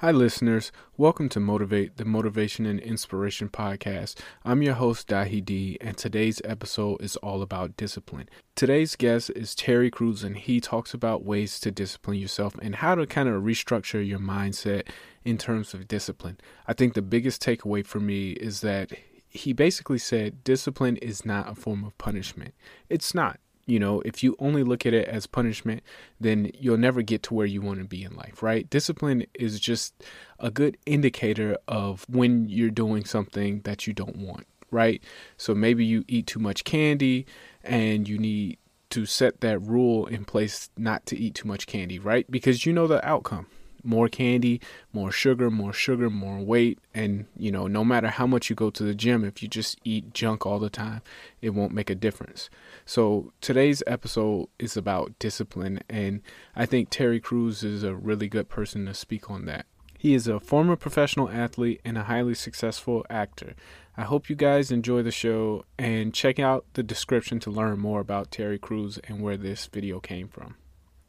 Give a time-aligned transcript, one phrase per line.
[0.00, 0.70] Hi, listeners.
[0.96, 4.14] Welcome to Motivate, the Motivation and Inspiration Podcast.
[4.44, 8.28] I'm your host, Dahi D, and today's episode is all about discipline.
[8.54, 12.94] Today's guest is Terry Crews, and he talks about ways to discipline yourself and how
[12.94, 14.86] to kind of restructure your mindset
[15.24, 16.38] in terms of discipline.
[16.68, 18.92] I think the biggest takeaway for me is that
[19.28, 22.54] he basically said discipline is not a form of punishment.
[22.88, 23.40] It's not.
[23.68, 25.82] You know, if you only look at it as punishment,
[26.18, 28.68] then you'll never get to where you want to be in life, right?
[28.70, 30.02] Discipline is just
[30.38, 35.04] a good indicator of when you're doing something that you don't want, right?
[35.36, 37.26] So maybe you eat too much candy
[37.62, 38.56] and you need
[38.90, 42.28] to set that rule in place not to eat too much candy, right?
[42.30, 43.48] Because you know the outcome
[43.88, 44.60] more candy,
[44.92, 46.78] more sugar, more sugar, more weight.
[46.94, 49.80] And, you know, no matter how much you go to the gym, if you just
[49.82, 51.00] eat junk all the time,
[51.40, 52.50] it won't make a difference.
[52.84, 55.80] So today's episode is about discipline.
[55.88, 56.20] And
[56.54, 59.66] I think Terry Crews is a really good person to speak on that.
[59.98, 63.54] He is a former professional athlete and a highly successful actor.
[63.96, 67.98] I hope you guys enjoy the show and check out the description to learn more
[67.98, 70.54] about Terry Crews and where this video came from.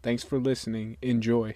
[0.02, 0.98] Thanks for listening.
[1.04, 1.56] Enjoy.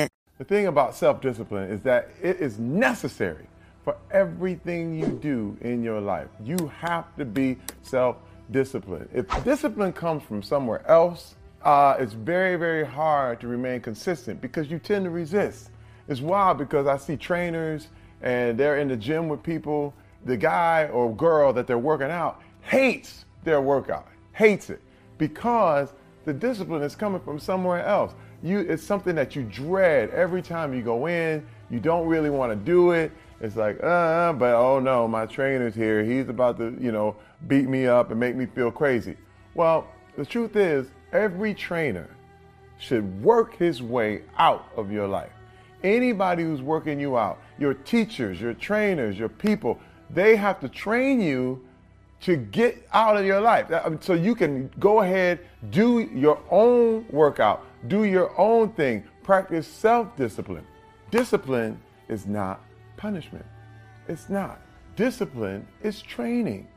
[0.41, 3.45] The thing about self discipline is that it is necessary
[3.83, 6.29] for everything you do in your life.
[6.43, 8.15] You have to be self
[8.49, 9.07] disciplined.
[9.13, 14.71] If discipline comes from somewhere else, uh, it's very, very hard to remain consistent because
[14.71, 15.69] you tend to resist.
[16.07, 17.89] It's wild because I see trainers
[18.23, 19.93] and they're in the gym with people.
[20.25, 24.81] The guy or girl that they're working out hates their workout, hates it
[25.19, 25.93] because
[26.25, 30.73] the discipline is coming from somewhere else you it's something that you dread every time
[30.73, 31.45] you go in.
[31.69, 33.11] You don't really want to do it.
[33.39, 36.03] It's like, uh, but oh no, my trainer's here.
[36.03, 37.15] He's about to, you know,
[37.47, 39.17] beat me up and make me feel crazy.
[39.55, 39.87] Well,
[40.17, 42.09] the truth is, every trainer
[42.77, 45.31] should work his way out of your life.
[45.83, 49.79] Anybody who's working you out, your teachers, your trainers, your people,
[50.09, 51.63] they have to train you
[52.21, 53.67] to get out of your life.
[54.01, 55.39] So you can go ahead,
[55.71, 60.65] do your own workout, do your own thing, practice self discipline.
[61.09, 62.61] Discipline is not
[62.97, 63.45] punishment.
[64.07, 64.61] It's not.
[64.95, 66.67] Discipline is training.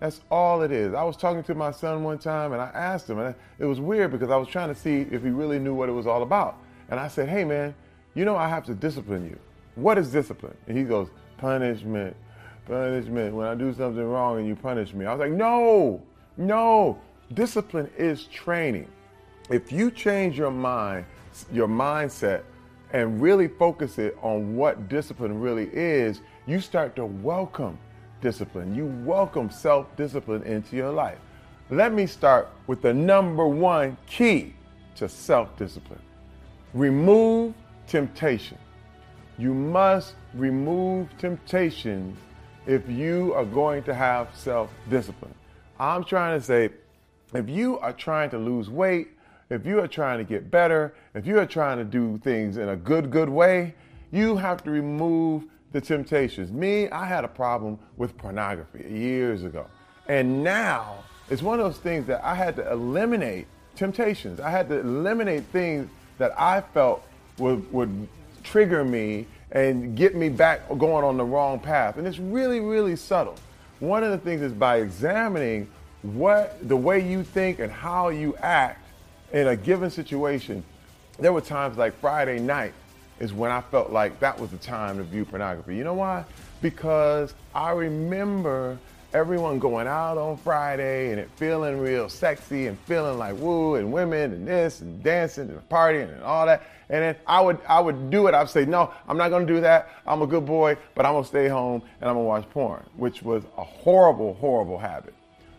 [0.00, 0.94] That's all it is.
[0.94, 3.80] I was talking to my son one time and I asked him, and it was
[3.80, 6.22] weird because I was trying to see if he really knew what it was all
[6.22, 6.58] about.
[6.90, 7.74] And I said, Hey man,
[8.14, 9.38] you know I have to discipline you.
[9.74, 10.56] What is discipline?
[10.66, 11.08] And he goes,
[11.38, 12.16] Punishment
[12.66, 13.34] punishment.
[13.34, 15.06] When I do something wrong and you punish me.
[15.06, 16.02] I was like, no,
[16.36, 16.98] no.
[17.34, 18.88] Discipline is training.
[19.50, 21.04] If you change your mind,
[21.52, 22.42] your mindset,
[22.92, 27.78] and really focus it on what discipline really is, you start to welcome
[28.20, 28.74] discipline.
[28.74, 31.18] You welcome self discipline into your life.
[31.70, 34.54] Let me start with the number one key
[34.96, 36.00] to self discipline
[36.74, 37.54] remove
[37.86, 38.58] temptation.
[39.38, 42.16] You must remove temptations
[42.66, 45.34] if you are going to have self discipline.
[45.80, 46.70] I'm trying to say,
[47.34, 49.08] if you are trying to lose weight,
[49.52, 52.70] if you are trying to get better, if you are trying to do things in
[52.70, 53.74] a good, good way,
[54.10, 56.50] you have to remove the temptations.
[56.50, 59.66] Me, I had a problem with pornography years ago.
[60.08, 63.46] And now it's one of those things that I had to eliminate
[63.76, 64.40] temptations.
[64.40, 65.88] I had to eliminate things
[66.18, 67.04] that I felt
[67.38, 68.08] would, would
[68.42, 71.98] trigger me and get me back going on the wrong path.
[71.98, 73.36] And it's really, really subtle.
[73.80, 75.68] One of the things is by examining
[76.02, 78.81] what the way you think and how you act
[79.32, 80.62] in a given situation.
[81.18, 82.74] There were times like Friday night
[83.20, 85.76] is when I felt like that was the time to view pornography.
[85.76, 86.24] You know why?
[86.60, 88.78] Because I remember
[89.12, 93.92] everyone going out on Friday and it feeling real sexy and feeling like woo and
[93.92, 96.62] women and this and dancing and partying and all that.
[96.88, 98.34] And then I would I would do it.
[98.34, 99.90] I'd say, no, I'm not gonna do that.
[100.06, 103.22] I'm a good boy, but I'm gonna stay home and I'm gonna watch porn, which
[103.22, 105.14] was a horrible, horrible habit.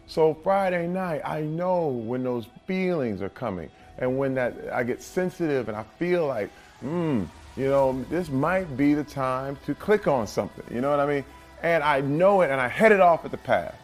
[0.07, 5.01] So Friday night, I know when those feelings are coming and when that I get
[5.01, 6.49] sensitive and I feel like,
[6.81, 7.23] hmm,
[7.55, 10.65] you know, this might be the time to click on something.
[10.73, 11.25] You know what I mean?
[11.63, 13.75] and I know it and I head it off at the path.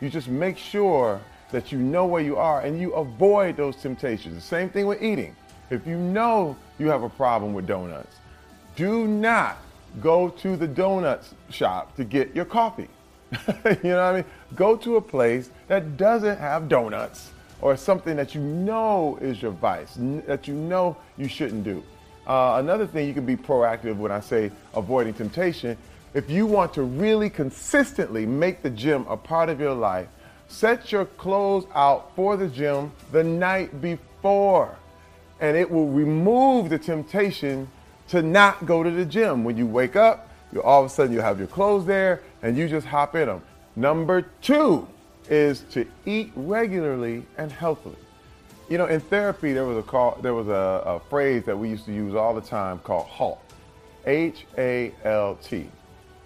[0.00, 4.34] You just make sure that you know where you are and you avoid those temptations.
[4.34, 5.36] The same thing with eating.
[5.70, 8.16] If you know you have a problem with donuts,
[8.76, 9.58] do not
[10.00, 12.88] go to the donuts shop to get your coffee.
[13.64, 14.24] you know what I mean?
[14.54, 19.52] Go to a place that doesn't have donuts or something that you know is your
[19.52, 19.96] vice,
[20.26, 21.82] that you know you shouldn't do.
[22.26, 25.76] Uh, another thing, you can be proactive when I say avoiding temptation.
[26.14, 30.08] If you want to really consistently make the gym a part of your life,
[30.48, 34.76] set your clothes out for the gym the night before.
[35.40, 37.68] And it will remove the temptation
[38.08, 39.44] to not go to the gym.
[39.44, 42.56] When you wake up, you all of a sudden you have your clothes there and
[42.56, 43.42] you just hop in them.
[43.76, 44.86] Number two
[45.28, 47.96] is to eat regularly and healthily.
[48.68, 51.68] You know, in therapy, there was a call, there was a, a phrase that we
[51.68, 53.40] used to use all the time called HALT,
[54.06, 55.66] H-A-L-T,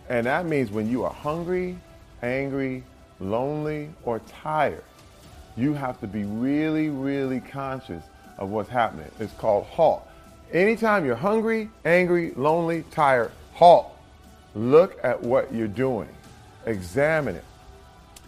[0.08, 1.76] and that means when you are hungry,
[2.22, 2.84] angry,
[3.18, 4.84] lonely, or tired,
[5.56, 8.04] you have to be really, really conscious
[8.38, 9.10] of what's happening.
[9.18, 10.08] It's called HALT.
[10.52, 13.97] Anytime you're hungry, angry, lonely, tired, halt.
[14.54, 16.08] Look at what you're doing.
[16.66, 17.44] Examine it.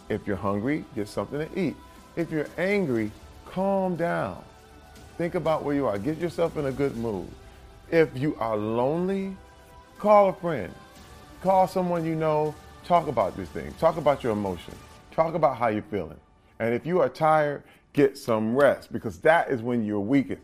[0.08, 1.76] If you're hungry, get something to eat.
[2.16, 3.10] If you're angry,
[3.46, 4.42] calm down.
[5.18, 5.98] Think about where you are.
[5.98, 7.28] Get yourself in a good mood.
[7.90, 9.36] If you are lonely,
[9.98, 10.72] call a friend.
[11.42, 12.54] Call someone you know.
[12.84, 13.74] Talk about these things.
[13.78, 14.76] Talk about your emotions.
[15.10, 16.18] Talk about how you're feeling.
[16.58, 17.62] And if you are tired,
[17.92, 20.42] get some rest because that is when you're weakest.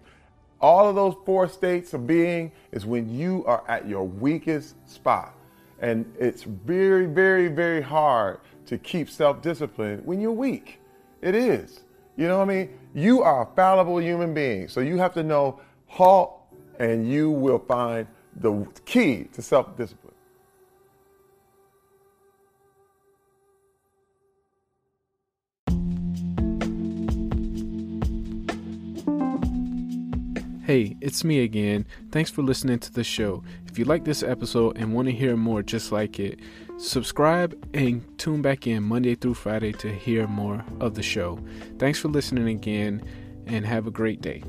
[0.61, 5.36] All of those four states of being is when you are at your weakest spot.
[5.81, 10.81] And it's very, very, very hard to keep self discipline when you're weak.
[11.23, 11.81] It is.
[12.17, 12.79] You know what I mean?
[12.95, 14.69] You are a fallible human being.
[14.69, 16.33] So you have to know halt
[16.79, 18.07] and you will find
[18.37, 20.06] the key to self discipline.
[30.67, 31.87] Hey, it's me again.
[32.11, 33.45] Thanks for listening to the show.
[33.69, 36.41] If you like this episode and want to hear more just like it,
[36.77, 41.39] subscribe and tune back in Monday through Friday to hear more of the show.
[41.79, 43.01] Thanks for listening again
[43.47, 44.43] and have a great day.